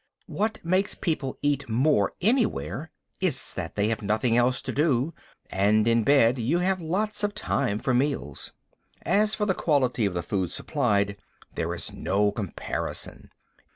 What 0.25 0.59
makes 0.65 0.95
people 0.95 1.37
eat 1.43 1.69
more 1.69 2.13
anywhere 2.21 2.89
is 3.19 3.53
that 3.53 3.75
they 3.75 3.89
have 3.89 4.01
nothing 4.01 4.35
else 4.35 4.59
to 4.63 4.71
do, 4.71 5.13
and 5.51 5.87
in 5.87 6.03
bed 6.03 6.39
you 6.39 6.57
have 6.57 6.81
lots 6.81 7.23
of 7.23 7.35
time 7.35 7.77
for 7.77 7.93
meals. 7.93 8.51
As 9.03 9.35
for 9.35 9.45
the 9.45 9.53
quality 9.53 10.07
of 10.07 10.15
the 10.15 10.23
food 10.23 10.51
supplied, 10.51 11.17
there 11.53 11.71
is 11.75 11.93
no 11.93 12.31
comparison. 12.31 13.29